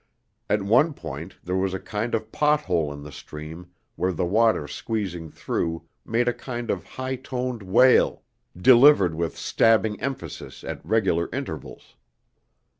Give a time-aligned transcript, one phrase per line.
[0.49, 4.25] At one point there was a kind of pot hole in the stream where the
[4.25, 8.23] water squeezing through made a kind of high toned wail,
[8.57, 11.97] delivered with stabbing emphasis at regular intervals.